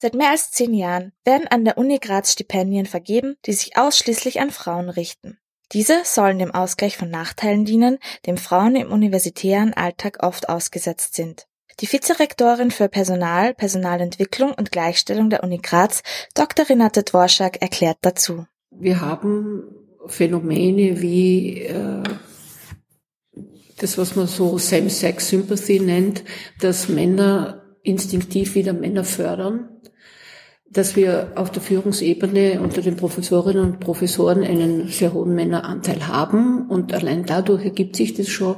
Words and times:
Seit 0.00 0.14
mehr 0.14 0.30
als 0.30 0.52
zehn 0.52 0.74
Jahren 0.74 1.12
werden 1.24 1.48
an 1.48 1.64
der 1.64 1.76
Uni 1.76 1.98
Graz 1.98 2.32
Stipendien 2.32 2.86
vergeben, 2.86 3.36
die 3.46 3.52
sich 3.52 3.76
ausschließlich 3.76 4.40
an 4.40 4.52
Frauen 4.52 4.90
richten. 4.90 5.38
Diese 5.72 6.02
sollen 6.04 6.38
dem 6.38 6.52
Ausgleich 6.52 6.96
von 6.96 7.10
Nachteilen 7.10 7.64
dienen, 7.64 7.98
dem 8.24 8.36
Frauen 8.36 8.76
im 8.76 8.92
universitären 8.92 9.74
Alltag 9.74 10.18
oft 10.22 10.48
ausgesetzt 10.48 11.14
sind. 11.14 11.46
Die 11.80 11.92
Vizerektorin 11.92 12.70
für 12.70 12.88
Personal, 12.88 13.54
Personalentwicklung 13.54 14.52
und 14.52 14.72
Gleichstellung 14.72 15.30
der 15.30 15.42
Uni 15.42 15.58
Graz, 15.58 16.02
Dr. 16.34 16.68
Renate 16.68 17.02
Dworschak, 17.02 17.60
erklärt 17.60 17.98
dazu. 18.02 18.46
Wir 18.70 19.00
haben 19.00 19.64
Phänomene 20.06 21.00
wie 21.00 21.62
äh, 21.62 22.02
das, 23.78 23.98
was 23.98 24.16
man 24.16 24.26
so 24.26 24.58
Same-Sex-Sympathy 24.58 25.80
nennt, 25.80 26.24
dass 26.60 26.88
Männer 26.88 27.67
instinktiv 27.82 28.54
wieder 28.54 28.72
Männer 28.72 29.04
fördern, 29.04 29.68
dass 30.70 30.96
wir 30.96 31.32
auf 31.36 31.50
der 31.50 31.62
Führungsebene 31.62 32.60
unter 32.60 32.82
den 32.82 32.96
Professorinnen 32.96 33.64
und 33.64 33.80
Professoren 33.80 34.44
einen 34.44 34.88
sehr 34.88 35.14
hohen 35.14 35.34
Männeranteil 35.34 36.06
haben 36.08 36.68
und 36.68 36.92
allein 36.92 37.24
dadurch 37.24 37.64
ergibt 37.64 37.96
sich 37.96 38.14
das 38.14 38.28
schon, 38.28 38.56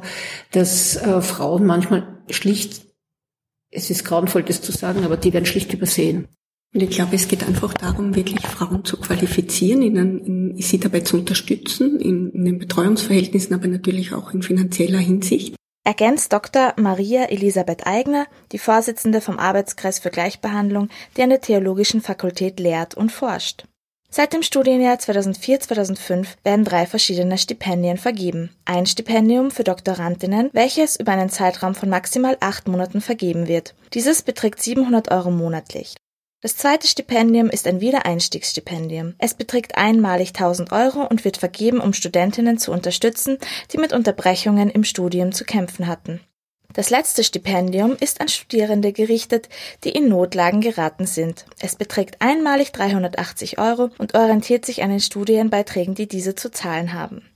dass 0.50 0.96
äh, 0.96 1.20
Frauen 1.20 1.66
manchmal 1.66 2.22
schlicht, 2.28 2.86
es 3.70 3.90
ist 3.90 4.04
grauenvoll 4.04 4.42
das 4.42 4.62
zu 4.62 4.72
sagen, 4.72 5.04
aber 5.04 5.16
die 5.16 5.32
werden 5.32 5.46
schlicht 5.46 5.72
übersehen. 5.72 6.26
Und 6.72 6.82
ich 6.82 6.90
glaube, 6.90 7.16
es 7.16 7.26
geht 7.26 7.46
einfach 7.46 7.74
darum, 7.74 8.14
wirklich 8.14 8.40
Frauen 8.40 8.84
zu 8.84 8.96
qualifizieren, 8.96 9.82
ihnen, 9.82 10.24
in, 10.24 10.56
sie 10.58 10.78
dabei 10.78 11.00
zu 11.00 11.16
unterstützen, 11.16 11.98
in, 11.98 12.30
in 12.30 12.44
den 12.44 12.58
Betreuungsverhältnissen, 12.58 13.54
aber 13.54 13.66
natürlich 13.66 14.12
auch 14.12 14.32
in 14.32 14.42
finanzieller 14.42 14.98
Hinsicht. 14.98 15.56
Ergänzt 15.82 16.32
Dr. 16.32 16.74
Maria 16.76 17.24
Elisabeth 17.30 17.86
Eigner, 17.86 18.26
die 18.52 18.58
Vorsitzende 18.58 19.20
vom 19.20 19.38
Arbeitskreis 19.38 19.98
für 19.98 20.10
Gleichbehandlung, 20.10 20.88
die 21.16 21.22
an 21.22 21.30
der 21.30 21.40
Theologischen 21.40 22.02
Fakultät 22.02 22.60
lehrt 22.60 22.94
und 22.94 23.10
forscht. 23.10 23.64
Seit 24.12 24.32
dem 24.32 24.42
Studienjahr 24.42 24.96
2004-2005 24.96 26.26
werden 26.42 26.64
drei 26.64 26.84
verschiedene 26.84 27.38
Stipendien 27.38 27.96
vergeben. 27.96 28.50
Ein 28.64 28.86
Stipendium 28.86 29.52
für 29.52 29.62
Doktorandinnen, 29.64 30.50
welches 30.52 30.98
über 30.98 31.12
einen 31.12 31.30
Zeitraum 31.30 31.74
von 31.76 31.88
maximal 31.88 32.36
acht 32.40 32.66
Monaten 32.66 33.00
vergeben 33.00 33.46
wird. 33.46 33.74
Dieses 33.94 34.22
beträgt 34.22 34.60
700 34.60 35.10
Euro 35.12 35.30
monatlich. 35.30 35.94
Das 36.42 36.56
zweite 36.56 36.86
Stipendium 36.86 37.50
ist 37.50 37.66
ein 37.66 37.82
Wiedereinstiegsstipendium. 37.82 39.14
Es 39.18 39.34
beträgt 39.34 39.76
einmalig 39.76 40.28
1000 40.28 40.72
Euro 40.72 41.06
und 41.06 41.26
wird 41.26 41.36
vergeben, 41.36 41.80
um 41.80 41.92
Studentinnen 41.92 42.56
zu 42.56 42.72
unterstützen, 42.72 43.36
die 43.72 43.76
mit 43.76 43.92
Unterbrechungen 43.92 44.70
im 44.70 44.84
Studium 44.84 45.32
zu 45.32 45.44
kämpfen 45.44 45.86
hatten. 45.86 46.20
Das 46.72 46.88
letzte 46.88 47.24
Stipendium 47.24 47.94
ist 48.00 48.22
an 48.22 48.28
Studierende 48.28 48.92
gerichtet, 48.92 49.50
die 49.84 49.90
in 49.90 50.08
Notlagen 50.08 50.62
geraten 50.62 51.04
sind. 51.04 51.44
Es 51.58 51.76
beträgt 51.76 52.22
einmalig 52.22 52.72
380 52.72 53.58
Euro 53.58 53.90
und 53.98 54.14
orientiert 54.14 54.64
sich 54.64 54.82
an 54.82 54.88
den 54.88 55.00
Studienbeiträgen, 55.00 55.94
die 55.94 56.08
diese 56.08 56.36
zu 56.36 56.50
zahlen 56.50 56.94
haben. 56.94 57.29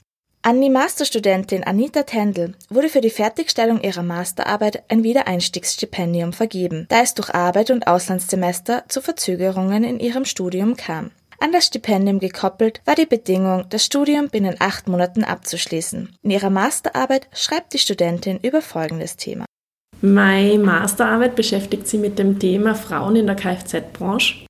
An 0.47 0.61
die 0.61 0.69
Masterstudentin 0.69 1.65
Anita 1.65 2.03
Tendel 2.03 2.53
wurde 2.69 2.91
für 2.91 3.01
die 3.01 3.09
Fertigstellung 3.09 3.81
ihrer 3.81 4.03
Masterarbeit 4.03 4.83
ein 4.91 5.03
Wiedereinstiegsstipendium 5.03 6.35
vergeben, 6.35 6.85
da 6.91 7.01
es 7.01 7.15
durch 7.15 7.35
Arbeit 7.35 7.71
und 7.71 7.87
Auslandssemester 7.87 8.85
zu 8.89 9.01
Verzögerungen 9.01 9.85
in 9.85 9.99
ihrem 10.01 10.27
Studium 10.27 10.77
kam. 10.77 11.13
An 11.41 11.53
das 11.53 11.65
Stipendium 11.65 12.19
gekoppelt 12.19 12.83
war 12.85 12.95
die 12.95 13.07
Bedingung, 13.07 13.65
das 13.71 13.87
Studium 13.87 14.29
binnen 14.29 14.57
acht 14.59 14.87
Monaten 14.87 15.25
abzuschließen. 15.25 16.15
In 16.23 16.31
ihrer 16.31 16.51
Masterarbeit 16.51 17.27
schreibt 17.33 17.73
die 17.73 17.79
Studentin 17.79 18.39
über 18.43 18.61
folgendes 18.61 19.17
Thema. 19.17 19.47
Meine 20.03 20.59
Masterarbeit 20.59 21.37
beschäftigt 21.37 21.89
sich 21.89 22.01
mit 22.01 22.19
dem 22.19 22.39
Thema 22.39 22.75
Frauen 22.75 23.17
in 23.17 23.27
der 23.27 23.37
Kfz-Branche. 23.37 24.45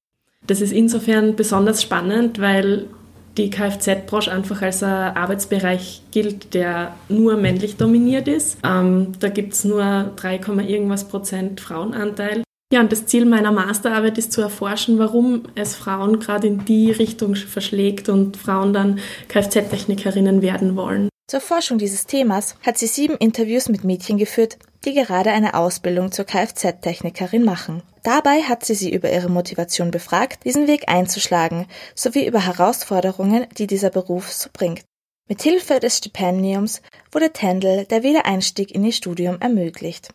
Das 0.45 0.61
ist 0.61 0.73
insofern 0.73 1.36
besonders 1.36 1.83
spannend, 1.83 2.41
weil 2.41 2.89
die 3.37 3.51
Kfz-Branche 3.51 4.31
einfach 4.31 4.63
als 4.63 4.83
ein 4.83 5.17
Arbeitsbereich 5.17 6.03
gilt, 6.11 6.55
der 6.55 6.95
nur 7.08 7.36
männlich 7.36 7.77
dominiert 7.77 8.29
ist. 8.29 8.58
Ähm, 8.64 9.13
da 9.20 9.29
gibt 9.29 9.55
es 9.55 9.64
nur 9.64 10.13
3, 10.17 10.36
irgendwas 10.36 11.08
Prozent 11.08 11.61
Frauenanteil. 11.61 12.45
Ja, 12.73 12.81
und 12.81 12.91
das 12.91 13.07
Ziel 13.07 13.25
meiner 13.25 13.53
Masterarbeit 13.53 14.19
ist 14.19 14.33
zu 14.33 14.41
erforschen, 14.41 14.98
warum 14.98 15.42
es 15.55 15.77
Frauen 15.77 16.19
gerade 16.19 16.47
in 16.47 16.64
die 16.64 16.91
Richtung 16.91 17.36
verschlägt 17.36 18.08
und 18.08 18.36
Frauen 18.36 18.73
dann 18.73 18.98
Kfz-Technikerinnen 19.29 20.42
werden 20.42 20.75
wollen. 20.75 21.08
Zur 21.29 21.41
Forschung 21.41 21.79
dieses 21.79 22.07
Themas 22.07 22.57
hat 22.67 22.77
sie 22.77 22.87
sieben 22.87 23.17
Interviews 23.17 23.69
mit 23.69 23.85
Mädchen 23.85 24.19
geführt, 24.19 24.58
die 24.84 24.95
gerade 24.95 25.30
eine 25.30 25.55
Ausbildung 25.55 26.12
zur 26.12 26.24
Kfz-Technikerin 26.24 27.45
machen. 27.45 27.83
Dabei 28.02 28.42
hat 28.42 28.64
sie 28.64 28.74
sie 28.74 28.92
über 28.92 29.11
ihre 29.11 29.30
Motivation 29.30 29.90
befragt, 29.90 30.45
diesen 30.45 30.67
Weg 30.67 30.89
einzuschlagen, 30.89 31.67
sowie 31.95 32.27
über 32.27 32.45
Herausforderungen, 32.45 33.46
die 33.56 33.67
dieser 33.67 33.90
Beruf 33.90 34.33
so 34.33 34.50
bringt. 34.52 34.84
Mit 35.27 35.42
Hilfe 35.42 35.80
des 35.80 35.98
Stipendiums 35.98 36.83
wurde 37.11 37.33
Tendel 37.33 37.86
der 37.86 38.02
Wiedereinstieg 38.02 38.74
in 38.74 38.84
ihr 38.84 38.92
Studium 38.92 39.40
ermöglicht. 39.40 40.11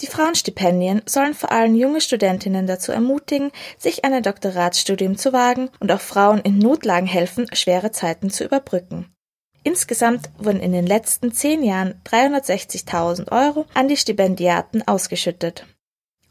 Die 0.00 0.06
Frauenstipendien 0.06 1.02
sollen 1.06 1.34
vor 1.34 1.52
allem 1.52 1.74
junge 1.74 2.00
Studentinnen 2.00 2.66
dazu 2.66 2.92
ermutigen, 2.92 3.50
sich 3.78 4.04
an 4.04 4.12
ein 4.12 4.22
Doktoratsstudium 4.22 5.16
zu 5.16 5.32
wagen 5.32 5.70
und 5.80 5.92
auch 5.92 6.00
Frauen 6.00 6.40
in 6.40 6.58
Notlagen 6.58 7.06
helfen, 7.06 7.46
schwere 7.54 7.90
Zeiten 7.90 8.30
zu 8.30 8.44
überbrücken. 8.44 9.12
Insgesamt 9.64 10.30
wurden 10.38 10.60
in 10.60 10.72
den 10.72 10.86
letzten 10.86 11.32
zehn 11.32 11.62
Jahren 11.62 11.94
360.000 12.04 13.30
Euro 13.30 13.66
an 13.74 13.88
die 13.88 13.96
Stipendiaten 13.96 14.86
ausgeschüttet. 14.86 15.66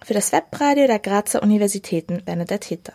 Für 0.04 0.14
das 0.14 0.32
Webradio 0.32 0.88
der 0.88 1.00
Grazer 1.00 1.42
Universitäten 1.42 2.24
Bernadette 2.26 2.68
Hitter. 2.68 2.94